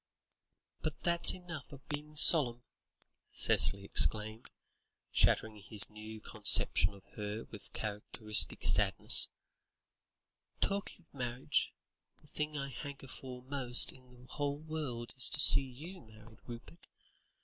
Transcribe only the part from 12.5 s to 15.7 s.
I hanker for most in the whole world is to see